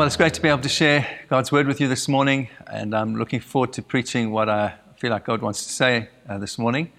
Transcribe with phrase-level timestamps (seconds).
[0.00, 2.94] well, it's great to be able to share God's word with you this morning, and
[2.94, 6.58] I'm looking forward to preaching what I feel like God wants to say uh, this
[6.58, 6.90] morning.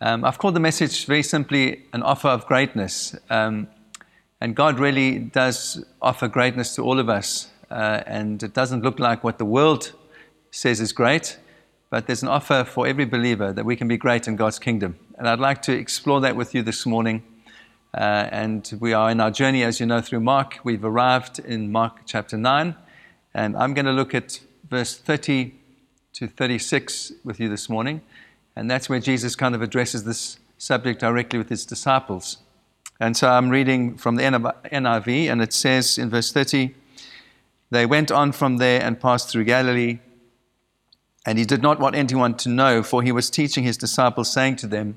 [0.00, 3.14] Um, I've called the message very simply an offer of greatness.
[3.30, 3.68] Um,
[4.40, 7.48] and God really does offer greatness to all of us.
[7.70, 9.92] Uh, and it doesn't look like what the world
[10.50, 11.38] says is great,
[11.90, 14.98] but there's an offer for every believer that we can be great in God's kingdom.
[15.16, 17.22] And I'd like to explore that with you this morning.
[17.94, 20.58] Uh, and we are in our journey, as you know, through Mark.
[20.64, 22.74] We've arrived in Mark chapter 9.
[23.34, 25.54] And I'm going to look at verse 30
[26.14, 28.00] to 36 with you this morning.
[28.56, 32.38] And that's where Jesus kind of addresses this subject directly with his disciples.
[32.98, 36.74] And so I'm reading from the NIV, and it says in verse 30
[37.70, 39.98] They went on from there and passed through Galilee.
[41.26, 44.56] And he did not want anyone to know, for he was teaching his disciples, saying
[44.56, 44.96] to them,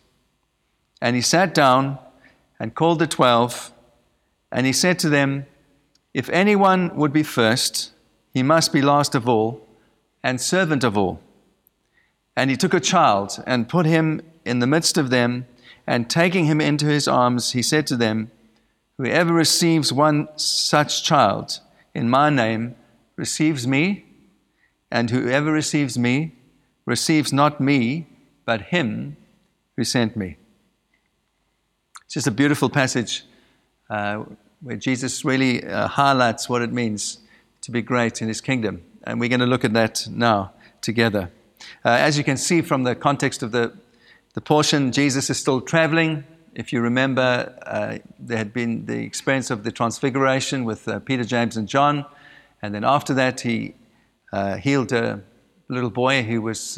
[1.01, 1.97] And he sat down
[2.59, 3.71] and called the twelve,
[4.51, 5.47] and he said to them,
[6.13, 7.91] If anyone would be first,
[8.33, 9.67] he must be last of all
[10.23, 11.19] and servant of all.
[12.35, 15.47] And he took a child and put him in the midst of them,
[15.87, 18.31] and taking him into his arms, he said to them,
[18.97, 21.59] Whoever receives one such child
[21.93, 22.75] in my name
[23.15, 24.05] receives me,
[24.91, 26.35] and whoever receives me
[26.85, 28.07] receives not me,
[28.45, 29.17] but him
[29.75, 30.37] who sent me.
[32.11, 33.23] It's just a beautiful passage
[33.89, 34.25] uh,
[34.59, 37.19] where Jesus really uh, highlights what it means
[37.61, 38.83] to be great in his kingdom.
[39.05, 40.51] And we're going to look at that now
[40.81, 41.31] together.
[41.85, 43.71] Uh, as you can see from the context of the,
[44.33, 46.25] the portion, Jesus is still traveling.
[46.53, 51.23] If you remember, uh, there had been the experience of the transfiguration with uh, Peter,
[51.23, 52.05] James, and John.
[52.61, 53.75] And then after that, he
[54.33, 55.21] uh, healed a
[55.69, 56.77] little boy who was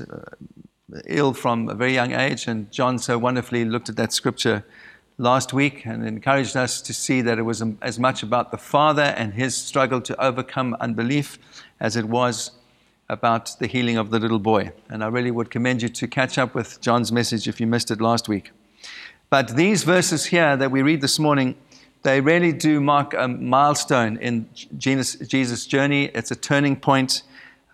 [1.07, 2.45] ill from a very young age.
[2.45, 4.63] And John so wonderfully looked at that scripture
[5.23, 9.13] last week and encouraged us to see that it was as much about the Father
[9.17, 11.39] and his struggle to overcome unbelief
[11.79, 12.51] as it was
[13.09, 14.72] about the healing of the little boy.
[14.89, 17.89] And I really would commend you to catch up with John's message if you missed
[17.89, 18.51] it last week.
[19.29, 21.56] But these verses here that we read this morning,
[22.03, 24.47] they really do mark a milestone in
[24.78, 26.06] Jesus' journey.
[26.13, 27.23] It's a turning point.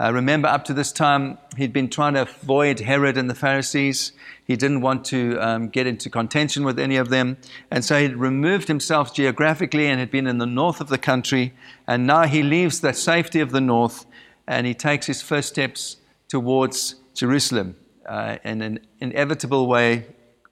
[0.01, 4.13] Uh, remember, up to this time, he'd been trying to avoid Herod and the Pharisees.
[4.45, 7.37] He didn't want to um, get into contention with any of them.
[7.69, 11.53] And so he'd removed himself geographically and had been in the north of the country.
[11.85, 14.05] And now he leaves the safety of the north
[14.47, 15.97] and he takes his first steps
[16.29, 17.75] towards Jerusalem
[18.07, 20.07] uh, in an inevitable way,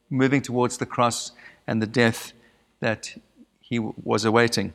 [0.10, 1.32] moving towards the cross
[1.66, 2.34] and the death
[2.82, 3.16] that
[3.62, 4.74] he was awaiting.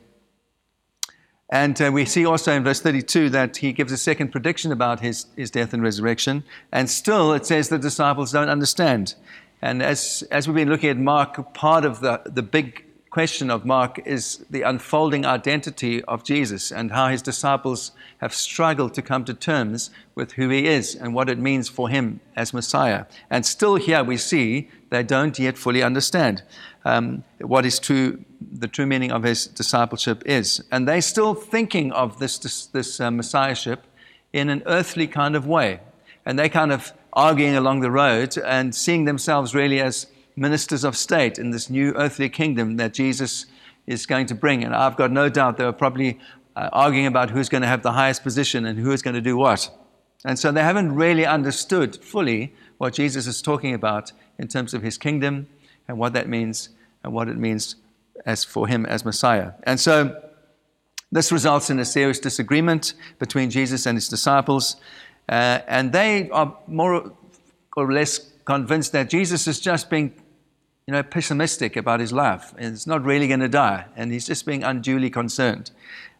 [1.53, 5.01] And uh, we see also in verse 32 that he gives a second prediction about
[5.01, 6.43] his, his death and resurrection.
[6.71, 9.13] And still, it says the disciples don't understand.
[9.61, 13.65] And as, as we've been looking at Mark, part of the, the big question of
[13.65, 19.23] Mark is the unfolding identity of Jesus and how his disciples have struggled to come
[19.25, 23.05] to terms with who he is and what it means for him as Messiah.
[23.29, 26.41] And still, here we see they don't yet fully understand
[26.85, 30.63] um, what is true, the true meaning of his discipleship is.
[30.71, 33.85] And they're still thinking of this, this, this uh, messiahship
[34.31, 35.79] in an earthly kind of way.
[36.25, 40.97] And they're kind of arguing along the road and seeing themselves really as ministers of
[40.97, 43.45] state in this new earthly kingdom that Jesus
[43.85, 44.63] is going to bring.
[44.63, 46.19] And I've got no doubt they were probably
[46.55, 49.21] uh, arguing about who's going to have the highest position and who is going to
[49.21, 49.69] do what.
[50.25, 54.81] And so they haven't really understood fully what Jesus is talking about in terms of
[54.81, 55.47] his kingdom
[55.87, 56.69] and what that means
[57.03, 57.75] and what it means
[58.25, 59.51] as for him as Messiah.
[59.63, 60.21] And so
[61.11, 64.77] this results in a serious disagreement between Jesus and his disciples.
[65.29, 67.13] Uh, and they are more
[67.77, 70.13] or less convinced that Jesus is just being
[70.87, 72.53] you know, pessimistic about his life.
[72.59, 75.71] He's not really going to die, and he's just being unduly concerned.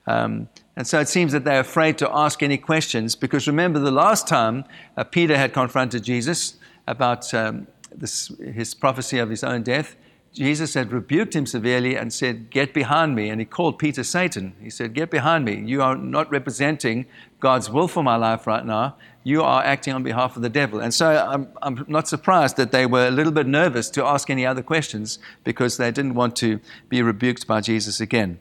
[0.07, 3.92] Um, and so it seems that they're afraid to ask any questions because remember the
[3.92, 4.66] last time
[4.98, 6.56] uh, Peter had confronted Jesus
[6.88, 9.95] about um, this, his prophecy of his own death,
[10.34, 13.30] Jesus had rebuked him severely and said, Get behind me.
[13.30, 14.56] And he called Peter Satan.
[14.60, 15.62] He said, Get behind me.
[15.62, 17.06] You are not representing
[17.40, 18.95] God's will for my life right now.
[19.24, 20.80] You are acting on behalf of the devil.
[20.80, 24.30] And so I'm, I'm not surprised that they were a little bit nervous to ask
[24.30, 26.60] any other questions because they didn't want to
[26.90, 28.40] be rebuked by Jesus again.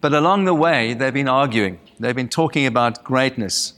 [0.00, 1.80] But along the way, they've been arguing.
[1.98, 3.74] They've been talking about greatness.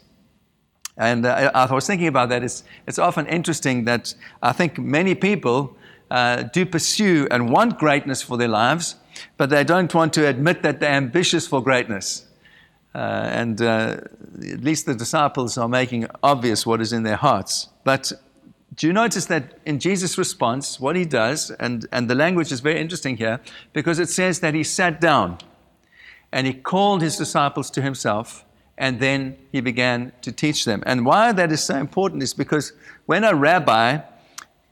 [0.96, 2.42] And uh, I was thinking about that.
[2.42, 5.76] It's, it's often interesting that I think many people
[6.10, 8.96] uh, do pursue and want greatness for their lives,
[9.36, 12.26] but they don't want to admit that they're ambitious for greatness.
[12.94, 12.98] Uh,
[13.32, 13.96] and uh,
[14.52, 17.68] at least the disciples are making obvious what is in their hearts.
[17.82, 18.12] But
[18.76, 22.60] do you notice that in Jesus' response, what he does, and, and the language is
[22.60, 23.40] very interesting here,
[23.72, 25.38] because it says that he sat down
[26.30, 28.44] and he called his disciples to himself
[28.76, 30.82] and then he began to teach them.
[30.86, 32.72] And why that is so important is because
[33.06, 33.98] when a rabbi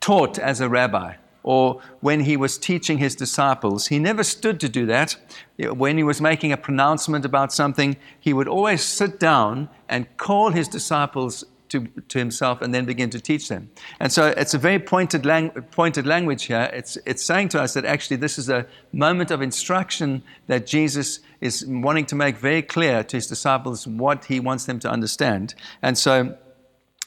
[0.00, 1.14] taught as a rabbi,
[1.44, 5.16] or when he was teaching his disciples, he never stood to do that.
[5.58, 10.50] When he was making a pronouncement about something, he would always sit down and call
[10.50, 13.70] his disciples to, to himself and then begin to teach them.
[14.00, 16.70] And so it's a very pointed, lang- pointed language here.
[16.72, 21.20] It's, it's saying to us that actually this is a moment of instruction that Jesus
[21.40, 25.54] is wanting to make very clear to his disciples what he wants them to understand.
[25.82, 26.36] And so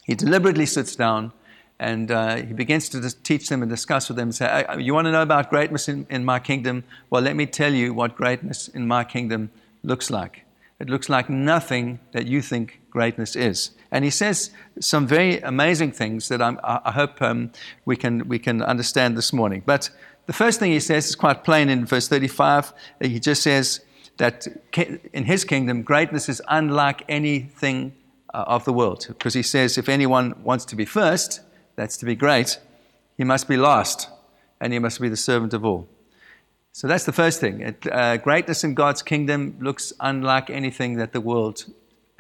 [0.03, 1.31] he deliberately sits down
[1.79, 5.05] and uh, he begins to teach them and discuss with them and say, You want
[5.05, 6.83] to know about greatness in, in my kingdom?
[7.09, 9.51] Well, let me tell you what greatness in my kingdom
[9.83, 10.45] looks like.
[10.79, 13.71] It looks like nothing that you think greatness is.
[13.95, 14.51] And he says
[14.81, 17.53] some very amazing things that I'm, i hope um,
[17.85, 19.63] we, can, we can understand this morning.
[19.65, 19.89] But
[20.25, 22.73] the first thing he says is quite plain in verse 35.
[22.99, 23.79] He just says
[24.17, 24.47] that
[25.13, 27.93] in his kingdom, greatness is unlike anything
[28.33, 29.05] uh, of the world.
[29.07, 31.39] Because he says if anyone wants to be first,
[31.77, 32.59] that's to be great,
[33.15, 34.09] he must be last,
[34.59, 35.87] and he must be the servant of all.
[36.73, 37.61] So that's the first thing.
[37.61, 41.63] It, uh, greatness in God's kingdom looks unlike anything that the world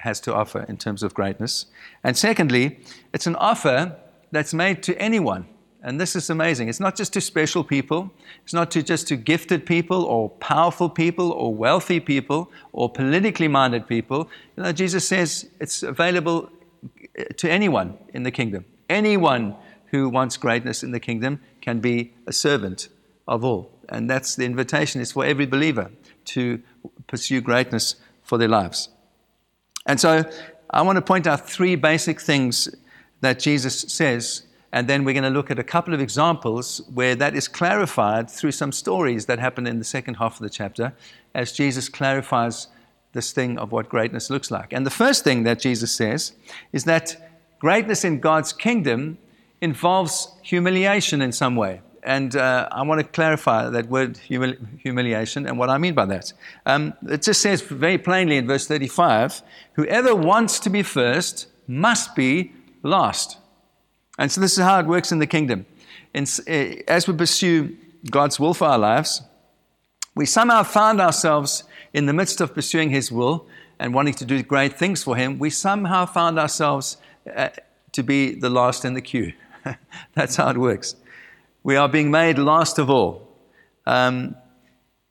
[0.05, 1.65] has to offer in terms of greatness.
[2.03, 2.79] And secondly,
[3.13, 3.97] it's an offer
[4.31, 5.45] that's made to anyone.
[5.83, 6.69] And this is amazing.
[6.69, 8.11] It's not just to special people,
[8.43, 13.47] it's not to just to gifted people or powerful people or wealthy people or politically
[13.47, 14.29] minded people.
[14.55, 16.49] You know, Jesus says it's available
[17.15, 18.65] eh, to anyone in the kingdom.
[18.89, 19.55] Anyone
[19.91, 22.89] who wants greatness in the kingdom can be a servant
[23.27, 23.69] of all.
[23.89, 25.91] And that's the invitation is for every believer
[26.33, 26.61] to
[27.07, 28.89] pursue greatness for their lives.
[29.85, 30.23] And so
[30.69, 32.69] I want to point out three basic things
[33.21, 37.15] that Jesus says, and then we're going to look at a couple of examples where
[37.15, 40.93] that is clarified through some stories that happen in the second half of the chapter
[41.33, 42.67] as Jesus clarifies
[43.13, 44.73] this thing of what greatness looks like.
[44.73, 46.33] And the first thing that Jesus says
[46.73, 47.29] is that
[47.59, 49.17] greatness in God's kingdom
[49.61, 51.81] involves humiliation in some way.
[52.05, 56.05] And uh, I want to clarify that word humili- humiliation and what I mean by
[56.05, 56.33] that.
[56.67, 59.41] Um, it just says very plainly in verse 35
[59.73, 62.53] whoever wants to be first must be
[62.83, 63.37] last.
[64.19, 65.65] And so this is how it works in the kingdom.
[66.13, 66.51] In, uh,
[66.87, 67.75] as we pursue
[68.11, 69.23] God's will for our lives,
[70.13, 73.47] we somehow found ourselves in the midst of pursuing His will
[73.79, 76.97] and wanting to do great things for Him, we somehow found ourselves
[77.35, 77.49] uh,
[77.93, 79.33] to be the last in the queue.
[80.13, 80.95] That's how it works
[81.65, 83.27] we are being made last of all.
[83.87, 84.35] Um,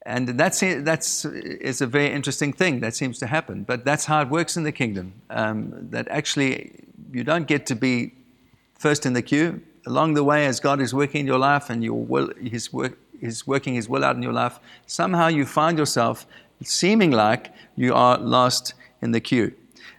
[0.07, 3.65] and that's, that's is a very interesting thing that seems to happen.
[3.65, 5.15] But that's how it works in the kingdom.
[5.31, 8.15] Um, that actually you don't get to be
[8.79, 9.63] first in the queue.
[9.87, 12.99] Along the way, as God is working in your life and your will, He's, work,
[13.21, 16.25] he's working His will out in your life, somehow you find yourself
[16.63, 19.53] seeming like you are last in the queue.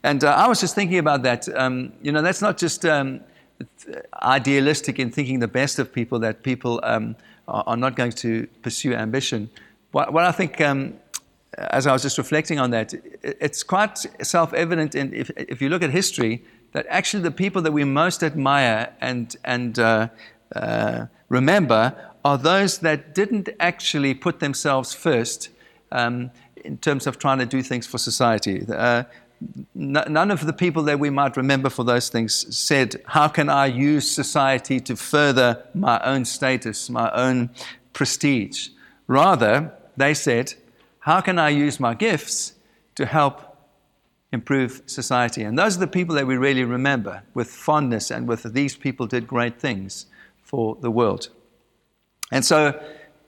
[0.04, 1.50] And uh, I was just thinking about that.
[1.54, 3.20] Um, you know, that's not just um,
[4.22, 7.16] idealistic in thinking the best of people, that people um,
[7.48, 9.50] are, are, not going to pursue ambition.
[9.92, 10.96] What, what I think, um,
[11.58, 15.70] as I was just reflecting on that, it, it's quite self evident if, if you
[15.70, 16.44] look at history
[16.74, 20.10] that actually the people that we most admire and, and uh,
[20.56, 21.96] uh, remember
[22.26, 25.50] are those that didn't actually put themselves first
[25.92, 28.66] um, in terms of trying to do things for society.
[28.68, 29.04] Uh,
[29.74, 33.66] none of the people that we might remember for those things said, How can I
[33.68, 37.50] use society to further my own status, my own
[37.94, 38.70] prestige?
[39.08, 40.54] Rather, they said,
[41.00, 42.54] How can I use my gifts
[42.96, 43.58] to help
[44.32, 45.44] improve society?
[45.44, 49.08] And those are the people that we really remember with fondness and with these people
[49.08, 50.08] did great things
[50.42, 51.30] for the world.
[52.32, 52.82] And so,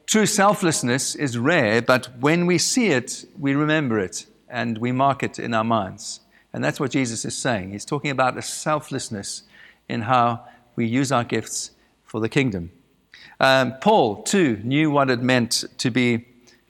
[0.05, 5.23] true selflessness is rare, but when we see it, we remember it and we mark
[5.23, 6.21] it in our minds.
[6.53, 7.71] And that's what Jesus is saying.
[7.71, 9.43] He's talking about a selflessness
[9.89, 11.71] in how we use our gifts
[12.03, 12.71] for the kingdom.
[13.39, 16.25] Um, Paul, too, knew what it meant to be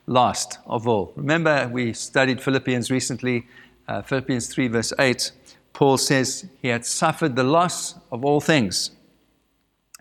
[0.07, 1.13] last of all.
[1.15, 3.45] Remember, we studied Philippians recently,
[3.87, 5.31] uh, Philippians 3, verse 8.
[5.73, 8.91] Paul says he had suffered the loss of all things.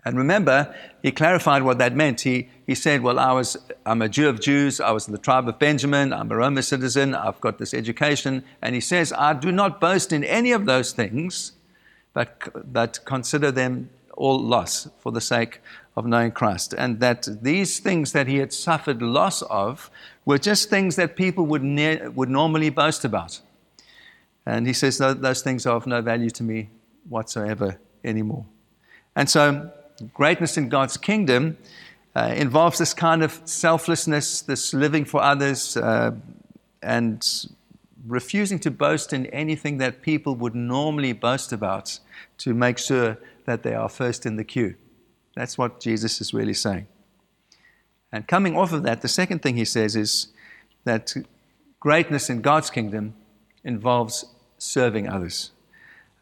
[0.07, 0.73] And remember,
[1.03, 2.21] he clarified what that meant.
[2.21, 4.79] He, he said, Well, I was, I'm a Jew of Jews.
[4.79, 6.13] I was in the tribe of Benjamin.
[6.13, 7.13] I'm a Roman citizen.
[7.13, 8.45] I've got this education.
[8.61, 11.51] And he says, I do not boast in any of those things,
[12.13, 15.59] but, but consider them all loss for the sake
[15.97, 16.73] of knowing Christ.
[16.77, 19.91] And that these things that he had suffered loss of
[20.23, 23.41] were just things that people would, ne- would normally boast about.
[24.45, 26.69] And he says, Those things are of no value to me
[27.09, 28.45] whatsoever anymore.
[29.17, 29.71] And so,
[30.13, 31.57] greatness in God's kingdom
[32.15, 36.11] uh, involves this kind of selflessness, this living for others, uh,
[36.81, 37.47] and
[38.07, 41.99] refusing to boast in anything that people would normally boast about
[42.37, 44.75] to make sure that they are first in the queue.
[45.35, 46.87] That's what Jesus is really saying.
[48.11, 50.27] And coming off of that, the second thing he says is
[50.85, 51.13] that
[51.79, 53.13] greatness in God's kingdom
[53.63, 54.25] involves
[54.57, 55.51] serving others.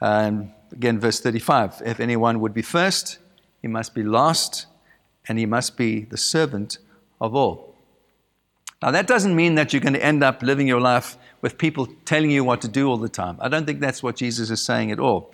[0.02, 3.20] Um, again, verse 35 if anyone would be first,
[3.66, 4.68] he must be last,
[5.28, 6.78] and he must be the servant
[7.20, 7.74] of all.
[8.80, 11.88] Now, that doesn't mean that you're going to end up living your life with people
[12.06, 13.38] telling you what to do all the time.
[13.42, 15.32] I don't think that's what Jesus is saying at all.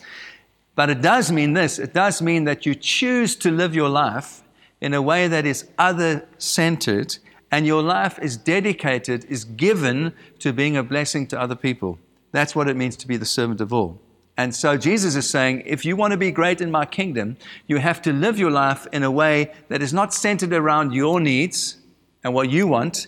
[0.75, 4.43] But it does mean this it does mean that you choose to live your life
[4.79, 7.17] in a way that is other centered,
[7.51, 11.99] and your life is dedicated, is given to being a blessing to other people.
[12.31, 13.99] That's what it means to be the servant of all.
[14.41, 17.77] And so Jesus is saying, if you want to be great in my kingdom, you
[17.77, 21.77] have to live your life in a way that is not centered around your needs
[22.23, 23.05] and what you want,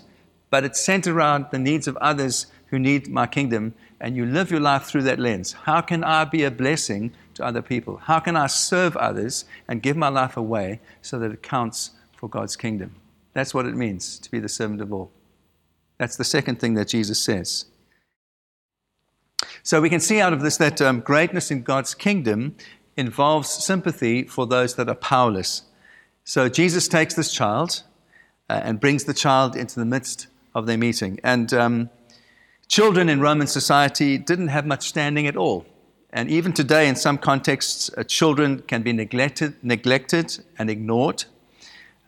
[0.51, 3.73] but it's centered around the needs of others who need my kingdom.
[3.99, 5.53] And you live your life through that lens.
[5.53, 7.97] How can I be a blessing to other people?
[7.97, 12.29] How can I serve others and give my life away so that it counts for
[12.29, 12.93] God's kingdom?
[13.33, 15.09] That's what it means to be the servant of all.
[15.97, 17.65] That's the second thing that Jesus says.
[19.65, 22.57] So we can see out of this that um, greatness in God's kingdom
[22.97, 25.61] involves sympathy for those that are powerless.
[26.25, 27.83] So Jesus takes this child
[28.49, 31.17] uh, and brings the child into the midst of their meeting.
[31.23, 31.89] And um,
[32.67, 35.65] children in Roman society didn't have much standing at all.
[36.11, 41.23] And even today, in some contexts, uh, children can be neglected, neglected and ignored.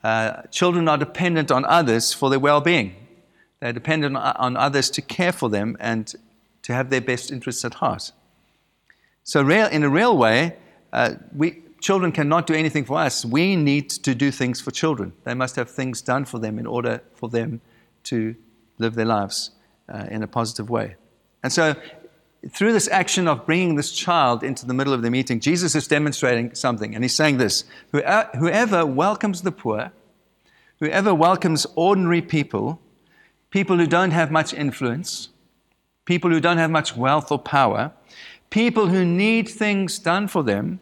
[0.03, 2.95] Uh, children are dependent on others for their well being.
[3.61, 6.13] They're dependent on, others to care for them and
[6.65, 8.11] to have their best interests at heart.
[9.23, 10.57] So, in a real way,
[10.91, 13.23] uh, we, children cannot do anything for us.
[13.23, 15.13] We need to do things for children.
[15.25, 17.61] They must have things done for them in order for them
[18.05, 18.35] to
[18.79, 19.51] live their lives
[19.87, 20.95] uh, in a positive way.
[21.43, 21.75] And so,
[22.49, 25.87] through this action of bringing this child into the middle of the meeting, Jesus is
[25.87, 26.95] demonstrating something.
[26.95, 29.91] And he's saying this Whoever welcomes the poor,
[30.79, 32.81] whoever welcomes ordinary people,
[33.51, 35.29] people who don't have much influence,
[36.05, 37.91] people who don't have much wealth or power,
[38.49, 40.79] people who need things done for them,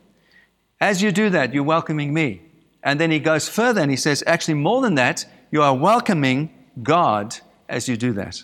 [0.79, 2.41] as you do that, you're welcoming me.
[2.83, 6.49] And then he goes further and he says, actually, more than that, you are welcoming
[6.81, 7.37] God
[7.69, 8.43] as you do that.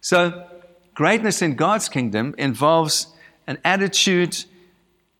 [0.00, 0.46] So,
[0.94, 3.06] greatness in God's kingdom involves
[3.46, 4.44] an attitude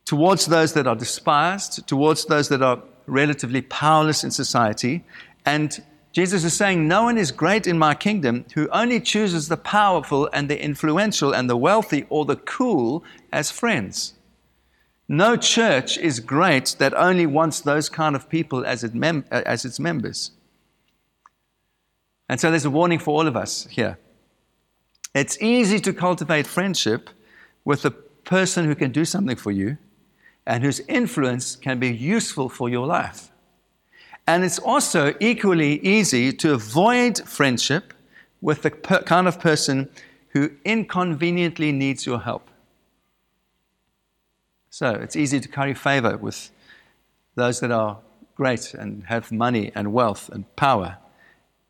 [0.04, 5.04] towards those that are despised, towards those that are relatively powerless in society,
[5.46, 9.56] and Jesus is saying, No one is great in my kingdom who only chooses the
[9.56, 14.14] powerful and the influential and the wealthy or the cool as friends.
[15.08, 19.42] No church is great that only wants those kind of people as, it mem- uh,
[19.44, 20.32] as its members.
[22.28, 23.98] And so there's a warning for all of us here.
[25.14, 27.10] It's easy to cultivate friendship
[27.64, 29.78] with a person who can do something for you
[30.46, 33.29] and whose influence can be useful for your life.
[34.26, 37.92] And it's also equally easy to avoid friendship
[38.40, 39.88] with the per- kind of person
[40.30, 42.48] who inconveniently needs your help.
[44.70, 46.50] So it's easy to curry favor with
[47.34, 47.98] those that are
[48.36, 50.96] great and have money and wealth and power,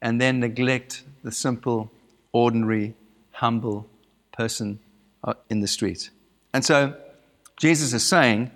[0.02, 1.90] and then neglect the simple,
[2.32, 2.94] ordinary,
[3.32, 3.86] humble
[4.32, 4.78] person
[5.24, 6.10] uh, in the street.
[6.52, 6.94] And so
[7.56, 8.50] Jesus is saying,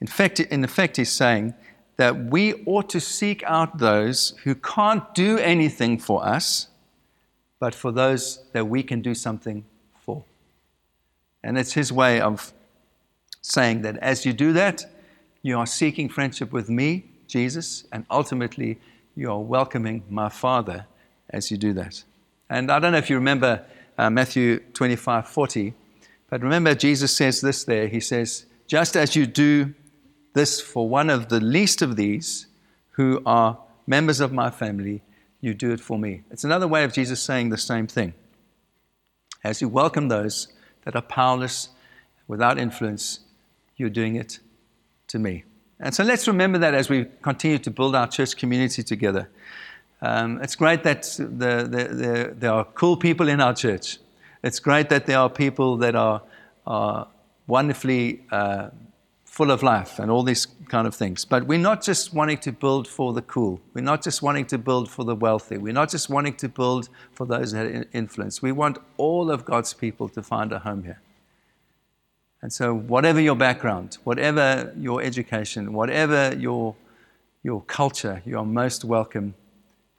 [0.00, 0.08] in
[0.50, 1.54] in effect, he's saying
[1.96, 6.68] that we ought to seek out those who can't do anything for us,
[7.60, 9.64] but for those that we can do something
[10.00, 10.24] for.
[11.42, 12.52] And it's his way of
[13.42, 14.86] saying that as you do that,
[15.42, 18.78] you are seeking friendship with me, Jesus, and ultimately
[19.14, 20.86] you are welcoming my Father
[21.30, 22.02] as you do that.
[22.50, 23.64] And I don't know if you remember
[23.98, 25.74] uh, Matthew 25 40,
[26.30, 27.86] but remember Jesus says this there.
[27.88, 29.74] He says, Just as you do
[30.34, 32.46] this for one of the least of these
[32.92, 35.02] who are members of my family,
[35.40, 36.22] you do it for me.
[36.30, 38.14] It's another way of Jesus saying the same thing.
[39.42, 40.48] As you welcome those
[40.84, 41.70] that are powerless,
[42.26, 43.20] without influence,
[43.76, 44.38] you're doing it
[45.08, 45.44] to me.
[45.80, 49.28] And so let's remember that as we continue to build our church community together.
[50.00, 53.98] Um, it's great that the, the, the, there are cool people in our church.
[54.42, 56.22] It's great that there are people that are,
[56.66, 57.08] are
[57.46, 58.68] wonderfully uh,
[59.34, 61.24] full of life and all these kind of things.
[61.24, 63.60] But we're not just wanting to build for the cool.
[63.74, 65.58] We're not just wanting to build for the wealthy.
[65.58, 68.40] We're not just wanting to build for those that have influence.
[68.40, 71.00] We want all of God's people to find a home here.
[72.42, 76.76] And so, whatever your background, whatever your education, whatever your,
[77.42, 79.34] your culture, you are most welcome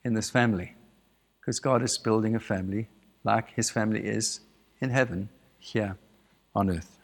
[0.05, 0.75] in this family
[1.41, 2.87] because God is building a family
[3.25, 4.39] like his family is
[4.79, 5.27] in heaven
[5.59, 5.97] here
[6.55, 6.99] on earth.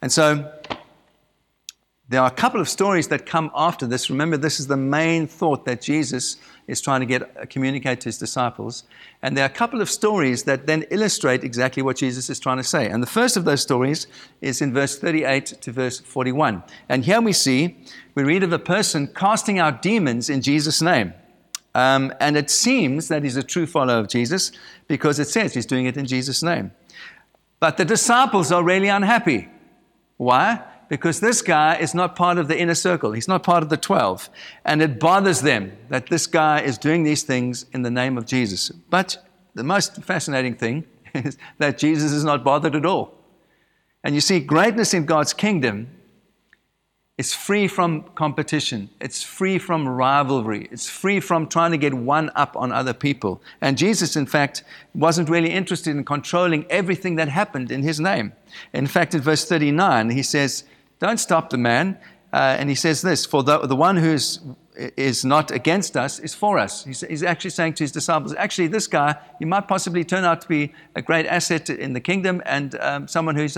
[0.00, 0.52] And so
[2.10, 4.08] there are a couple of stories that come after this.
[4.08, 8.06] Remember, this is the main thought that Jesus is trying to get uh, communicate to
[8.06, 8.84] his disciples.
[9.22, 12.56] And there are a couple of stories that then illustrate exactly what Jesus is trying
[12.56, 12.88] to say.
[12.88, 14.06] And the first of those stories
[14.40, 16.62] is in verse 38 to verse 41.
[16.88, 17.76] And here we see,
[18.14, 21.12] we read of a person casting out demons in Jesus' name.
[21.74, 24.50] Um, and it seems that he's a true follower of Jesus
[24.88, 26.72] because it says he's doing it in Jesus' name.
[27.60, 29.48] But the disciples are really unhappy.
[30.16, 30.62] Why?
[30.88, 33.12] Because this guy is not part of the inner circle.
[33.12, 34.30] He's not part of the 12.
[34.64, 38.26] And it bothers them that this guy is doing these things in the name of
[38.26, 38.70] Jesus.
[38.70, 39.22] But
[39.54, 43.14] the most fascinating thing is that Jesus is not bothered at all.
[44.02, 45.88] And you see, greatness in God's kingdom
[47.18, 48.90] it's free from competition.
[49.00, 50.68] It's free from rivalry.
[50.70, 53.42] It's free from trying to get one up on other people.
[53.60, 54.62] And Jesus, in fact,
[54.94, 58.34] wasn't really interested in controlling everything that happened in his name.
[58.72, 60.62] In fact, in verse 39, he says,
[60.98, 61.98] Don't stop the man.
[62.32, 64.40] Uh, and he says this For the, the one who is
[64.96, 66.84] is, not against us is for us.
[66.84, 70.40] He's, he's actually saying to his disciples, Actually, this guy, he might possibly turn out
[70.42, 73.48] to be a great asset in the kingdom and um, someone who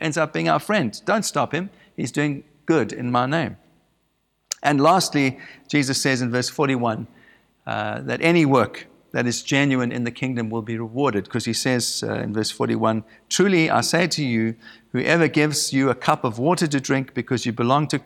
[0.00, 1.00] ends up being our friend.
[1.04, 1.70] Don't stop him.
[1.96, 3.56] He's doing good in my name.
[4.62, 7.06] And lastly, Jesus says in verse 41
[7.66, 11.52] uh, that any work that is genuine in the kingdom will be rewarded, because he
[11.52, 14.54] says uh, in verse 41 Truly I say to you,
[14.92, 17.98] whoever gives you a cup of water to drink because you belong to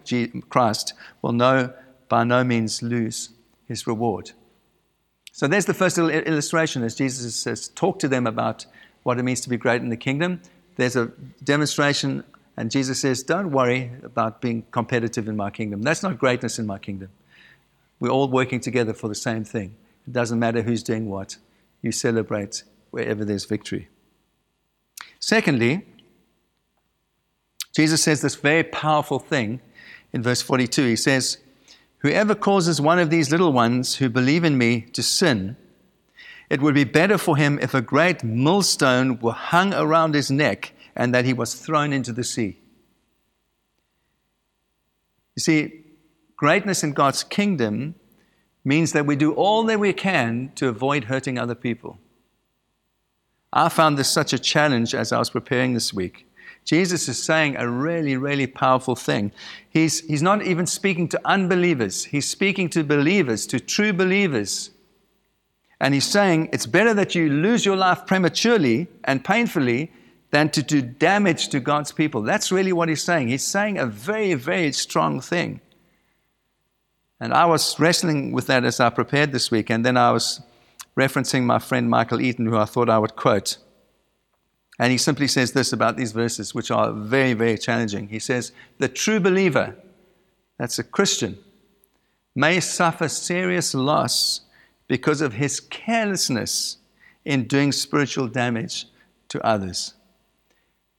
[0.48, 1.72] Christ will no,
[2.08, 3.30] by no means lose
[3.66, 4.32] his reward.
[5.32, 8.64] So there's the first illustration as Jesus says, talk to them about
[9.02, 10.40] what it means to be great in the kingdom.
[10.76, 11.06] There's a
[11.44, 12.24] demonstration
[12.56, 15.82] and Jesus says, Don't worry about being competitive in my kingdom.
[15.82, 17.10] That's not greatness in my kingdom.
[18.00, 19.76] We're all working together for the same thing.
[20.06, 21.36] It doesn't matter who's doing what,
[21.82, 23.88] you celebrate wherever there's victory.
[25.20, 25.84] Secondly,
[27.76, 29.60] Jesus says this very powerful thing
[30.14, 30.86] in verse 42.
[30.86, 31.36] He says,
[31.98, 35.58] Whoever causes one of these little ones who believe in me to sin,
[36.48, 40.72] it would be better for him if a great millstone were hung around his neck
[40.94, 42.56] and that he was thrown into the sea.
[45.34, 45.84] You see,
[46.34, 47.94] greatness in God's kingdom
[48.64, 51.98] means that we do all that we can to avoid hurting other people.
[53.52, 56.26] I found this such a challenge as I was preparing this week.
[56.66, 59.30] Jesus is saying a really, really powerful thing.
[59.70, 64.70] He's, he's not even speaking to unbelievers, he's speaking to believers, to true believers.
[65.80, 69.92] And he's saying it's better that you lose your life prematurely and painfully
[70.30, 72.22] than to do damage to God's people.
[72.22, 73.28] That's really what he's saying.
[73.28, 75.60] He's saying a very, very strong thing.
[77.20, 80.40] And I was wrestling with that as I prepared this week, and then I was
[80.96, 83.58] referencing my friend Michael Eaton, who I thought I would quote.
[84.78, 88.08] And he simply says this about these verses, which are very, very challenging.
[88.08, 89.74] He says, The true believer,
[90.58, 91.38] that's a Christian,
[92.34, 94.42] may suffer serious loss
[94.88, 96.76] because of his carelessness
[97.24, 98.86] in doing spiritual damage
[99.28, 99.94] to others.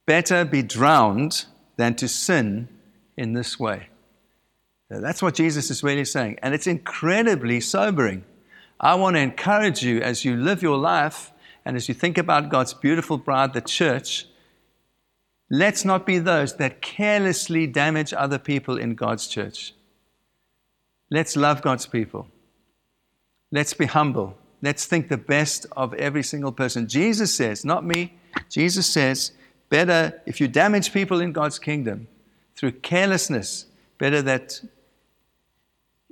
[0.05, 1.45] Better be drowned
[1.77, 2.67] than to sin
[3.15, 3.89] in this way.
[4.89, 6.39] That's what Jesus is really saying.
[6.41, 8.23] And it's incredibly sobering.
[8.79, 11.31] I want to encourage you as you live your life
[11.67, 14.25] and as you think about God's beautiful bride, the church,
[15.49, 19.73] let's not be those that carelessly damage other people in God's church.
[21.11, 22.29] Let's love God's people.
[23.51, 24.37] Let's be humble.
[24.61, 26.87] Let's think the best of every single person.
[26.87, 28.17] Jesus says, not me,
[28.49, 29.33] Jesus says,
[29.67, 32.07] Better, if you damage people in God's kingdom
[32.55, 33.65] through carelessness,
[33.97, 34.61] better that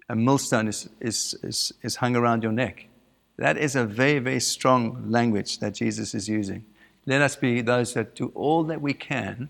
[0.10, 2.90] a millstone is, is, is, is hung around your neck.
[3.38, 6.66] That is a very, very strong language that Jesus is using.
[7.06, 9.50] Let us be those that do all that we can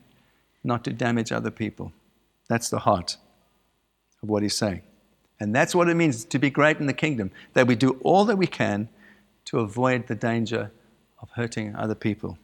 [0.63, 1.91] not to damage other people.
[2.47, 3.17] That's the heart
[4.21, 4.81] of what he's saying.
[5.39, 8.25] And that's what it means to be great in the kingdom, that we do all
[8.25, 8.89] that we can
[9.45, 10.71] to avoid the danger
[11.21, 12.37] of hurting other people.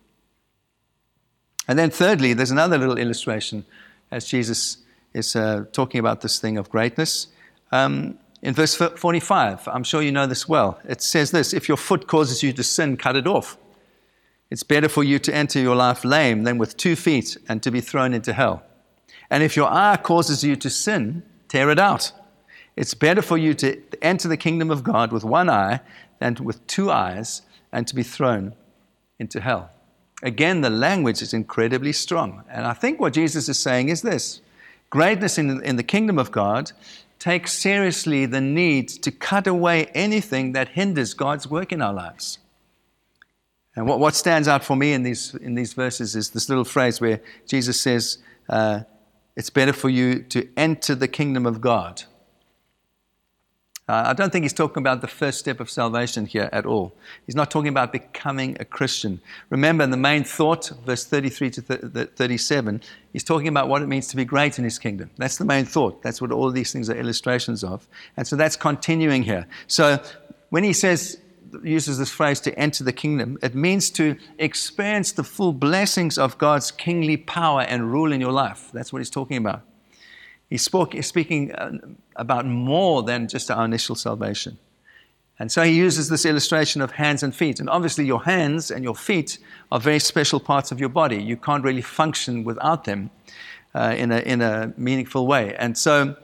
[1.67, 3.65] And then, thirdly, there's another little illustration
[4.11, 4.77] as Jesus
[5.13, 7.27] is uh, talking about this thing of greatness.
[7.71, 11.77] Um, in verse 45, I'm sure you know this well, it says this If your
[11.77, 13.57] foot causes you to sin, cut it off.
[14.49, 17.71] It's better for you to enter your life lame than with two feet and to
[17.71, 18.63] be thrown into hell.
[19.29, 22.11] And if your eye causes you to sin, tear it out.
[22.75, 25.79] It's better for you to enter the kingdom of God with one eye
[26.19, 28.55] than with two eyes and to be thrown
[29.19, 29.69] into hell.
[30.23, 32.43] Again, the language is incredibly strong.
[32.49, 34.41] And I think what Jesus is saying is this
[34.89, 36.71] greatness in, in the kingdom of God
[37.21, 42.39] takes seriously the need to cut away anything that hinders God's work in our lives.
[43.75, 46.63] And what, what stands out for me in these, in these verses is this little
[46.63, 48.17] phrase where Jesus says,
[48.49, 48.81] uh,
[49.35, 52.05] It's better for you to enter the kingdom of God.
[53.89, 56.93] Uh, I don't think he's talking about the first step of salvation here at all.
[57.25, 59.19] He's not talking about becoming a Christian.
[59.49, 64.07] Remember, in the main thought, verse 33 to 37, he's talking about what it means
[64.07, 65.09] to be great in his kingdom.
[65.17, 66.01] That's the main thought.
[66.03, 67.87] That's what all these things are illustrations of.
[68.15, 69.47] And so that's continuing here.
[69.67, 70.01] So
[70.51, 71.17] when he says
[71.63, 76.37] uses this phrase to enter the kingdom, it means to experience the full blessings of
[76.37, 78.69] God's kingly power and rule in your life.
[78.73, 79.63] That's what he's talking about.
[80.51, 81.77] He's, spoke, speaking uh,
[82.17, 84.59] about more than just our initial salvation.
[85.39, 87.61] And so he uses this illustration of hands and feet.
[87.61, 89.39] And obviously, your hands and your feet
[89.71, 91.23] are very special parts of your body.
[91.23, 93.11] You can't really function without them
[93.73, 95.55] uh, in, a, in a meaningful way.
[95.55, 96.17] And so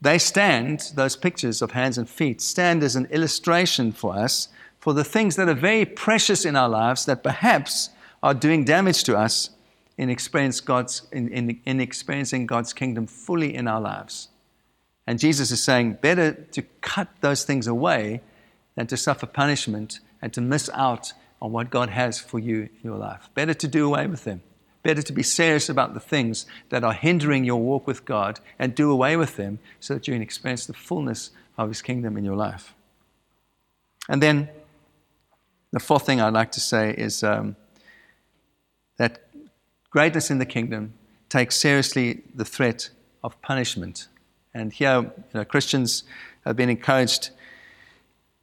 [0.00, 4.92] they stand, those pictures of hands and feet, stand as an illustration for us for
[4.92, 7.90] the things that are very precious in our lives that perhaps
[8.22, 9.50] are doing damage to us
[9.98, 14.28] in, experience God's, in, in, in experiencing God's kingdom fully in our lives.
[15.06, 18.20] And Jesus is saying, better to cut those things away
[18.76, 22.80] than to suffer punishment and to miss out on what God has for you in
[22.82, 23.28] your life.
[23.34, 24.42] Better to do away with them.
[24.82, 28.74] Better to be serious about the things that are hindering your walk with God and
[28.74, 32.24] do away with them so that you can experience the fullness of His kingdom in
[32.24, 32.74] your life.
[34.08, 34.48] And then
[35.72, 37.56] the fourth thing I'd like to say is um,
[38.96, 39.27] that
[39.90, 40.94] greatness in the kingdom
[41.28, 42.90] takes seriously the threat
[43.22, 44.08] of punishment.
[44.54, 46.04] And here, you know, Christians
[46.44, 47.30] have been encouraged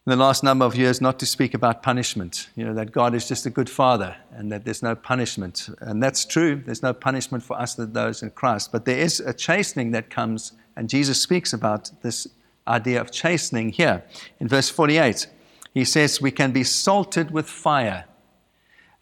[0.05, 3.15] in the last number of years not to speak about punishment, you know, that God
[3.15, 5.67] is just a good father and that there's no punishment.
[5.79, 6.61] And that's true.
[6.63, 8.71] There's no punishment for us, that those in Christ.
[8.71, 12.27] But there is a chastening that comes, and Jesus speaks about this
[12.67, 14.03] idea of chastening here.
[14.39, 15.25] In verse 48,
[15.73, 18.05] he says, We can be salted with fire.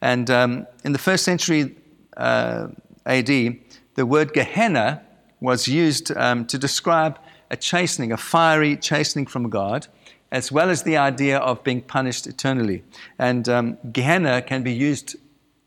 [0.00, 1.76] And um, in the first century
[2.16, 2.68] uh,
[3.06, 5.02] AD, the word Gehenna
[5.40, 7.18] was used um, to describe
[7.50, 9.86] a chastening, a fiery chastening from God
[10.34, 12.82] as well as the idea of being punished eternally.
[13.20, 15.14] And um, Gehenna can be used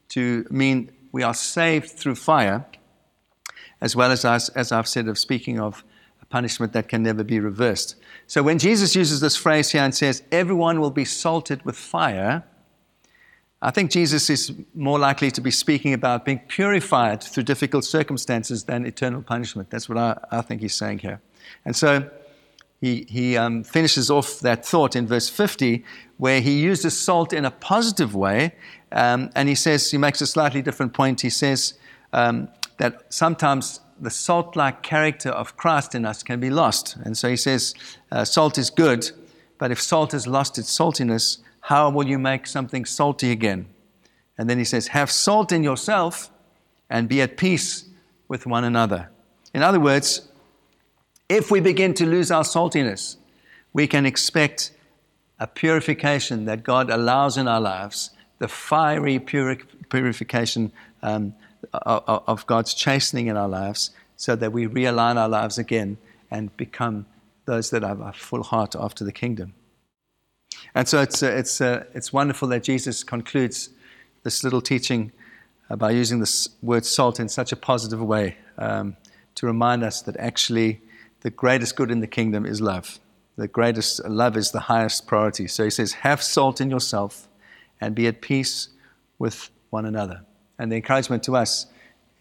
[0.09, 2.65] to mean we are saved through fire,
[3.79, 5.85] as well as, as I've said, of speaking of
[6.21, 7.95] a punishment that can never be reversed.
[8.27, 12.43] So when Jesus uses this phrase here and says, everyone will be salted with fire,
[13.61, 18.65] I think Jesus is more likely to be speaking about being purified through difficult circumstances
[18.65, 19.71] than eternal punishment.
[19.71, 21.21] That's what I, I think he's saying here.
[21.65, 22.07] And so
[22.81, 25.83] he, he um, finishes off that thought in verse 50,
[26.17, 28.53] where he uses salt in a positive way.
[28.91, 31.21] Um, and he says, he makes a slightly different point.
[31.21, 31.73] He says
[32.13, 36.95] um, that sometimes the salt like character of Christ in us can be lost.
[37.03, 37.73] And so he says,
[38.11, 39.09] uh, salt is good,
[39.57, 43.67] but if salt has lost its saltiness, how will you make something salty again?
[44.37, 46.31] And then he says, have salt in yourself
[46.89, 47.89] and be at peace
[48.29, 49.09] with one another.
[49.53, 50.29] In other words,
[51.27, 53.17] if we begin to lose our saltiness,
[53.73, 54.71] we can expect
[55.41, 60.71] a purification that God allows in our lives, the fiery puri- purification
[61.03, 61.33] um,
[61.73, 65.97] of God's chastening in our lives, so that we realign our lives again
[66.31, 67.07] and become
[67.43, 69.53] those that have a full heart after the kingdom.
[70.77, 73.71] And so it's, uh, it's, uh, it's wonderful that Jesus concludes
[74.21, 75.11] this little teaching
[75.75, 78.95] by using this word salt in such a positive way um,
[79.33, 80.79] to remind us that actually
[81.21, 82.99] the greatest good in the kingdom is love.
[83.37, 85.47] The greatest love is the highest priority.
[85.47, 87.27] So he says, Have salt in yourself
[87.81, 88.69] and be at peace
[89.17, 90.21] with one another.
[90.59, 91.65] And the encouragement to us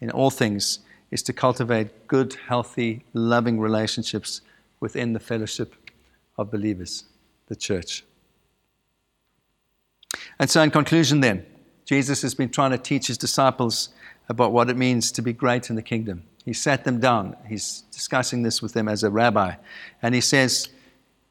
[0.01, 0.79] in all things
[1.11, 4.41] is to cultivate good, healthy, loving relationships
[4.79, 5.75] within the fellowship
[6.39, 7.03] of believers,
[7.49, 8.03] the church.
[10.39, 11.45] And so, in conclusion, then,
[11.85, 13.89] Jesus has been trying to teach his disciples
[14.29, 16.23] about what it means to be great in the kingdom.
[16.45, 17.35] He sat them down.
[17.47, 19.55] He's discussing this with them as a rabbi.
[20.01, 20.69] And he says,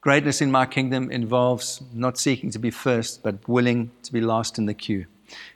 [0.01, 4.59] Greatness in my kingdom involves not seeking to be first, but willing to be last
[4.59, 5.07] in the queue.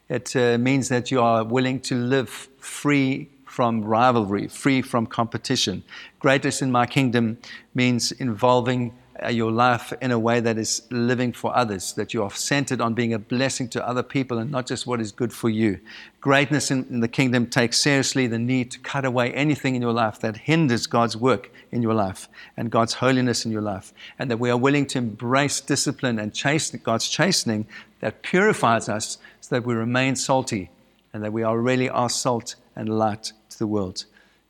[0.08, 5.82] It uh, means that you are willing to live free from rivalry, free from competition.
[6.18, 7.38] Greatness in my kingdom
[7.74, 12.22] means involving Uh, your life in a way that is living for others, that you
[12.22, 15.30] are centered on being a blessing to other people and not just what is good
[15.30, 15.78] for you.
[16.22, 19.92] Greatness in, in, the kingdom takes seriously the need to cut away anything in your
[19.92, 24.30] life that hinders God's work in your life and God's holiness in your life, and
[24.30, 27.66] that we are willing to embrace discipline and chasten, God's chastening
[28.00, 30.70] that purifies us so that we remain salty
[31.12, 34.06] and that we are really are salt and light to the world.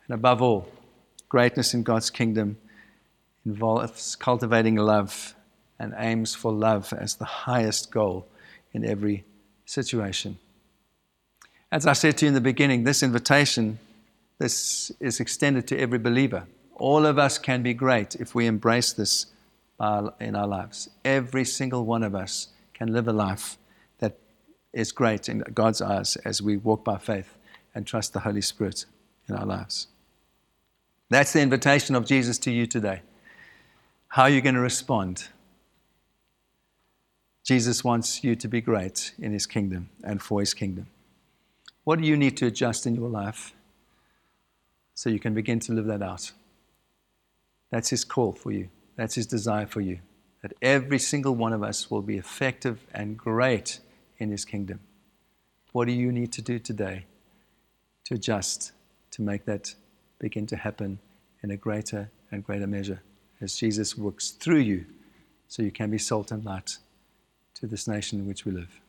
[0.06, 0.68] And above all,
[1.28, 2.56] greatness in God's kingdom
[3.46, 5.34] involves cultivating love
[5.78, 8.26] and aims for love as the highest goal
[8.72, 9.24] in every
[9.64, 10.38] situation.
[11.72, 13.78] As I said to you in the beginning, this invitation
[14.40, 16.46] this is extended to every believer.
[16.76, 19.26] All of us can be great if we embrace this
[20.18, 20.88] in our lives.
[21.04, 23.58] Every single one of us can live a life
[23.98, 24.16] that
[24.72, 27.36] is great in God's eyes as we walk by faith
[27.74, 28.86] and trust the Holy Spirit
[29.28, 29.88] in our lives.
[31.10, 33.02] That's the invitation of Jesus to you today.
[34.10, 35.28] How are you going to respond?
[37.44, 40.88] Jesus wants you to be great in his kingdom and for his kingdom.
[41.84, 43.54] What do you need to adjust in your life
[44.94, 46.32] so you can begin to live that out?
[47.70, 48.68] That's his call for you.
[48.96, 50.00] That's his desire for you.
[50.42, 53.78] That every single one of us will be effective and great
[54.18, 54.80] in his kingdom.
[55.70, 57.04] What do you need to do today
[58.06, 58.72] to adjust
[59.12, 59.76] to make that
[60.18, 60.98] begin to happen
[61.44, 63.02] in a greater and greater measure?
[63.40, 64.86] As Jesus works through you
[65.48, 66.78] so you can be salt and light
[67.54, 68.80] to this nation in which we live.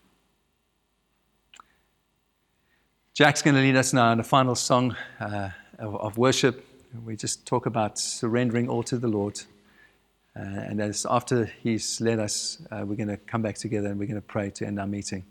[3.13, 6.65] Jack's going to lead us now in a final song uh, of, of, worship.
[7.05, 9.39] We just talk about surrendering all to the Lord.
[10.33, 13.99] Uh, and as after he's led us, uh, we're going to come back together and
[13.99, 15.25] we're going to pray to end our meeting.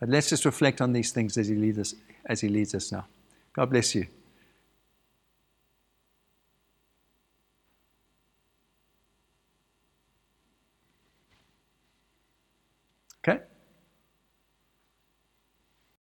[0.00, 2.90] But let's just reflect on these things as he leads us, as he leads us
[2.90, 3.06] now.
[3.52, 4.06] God bless you.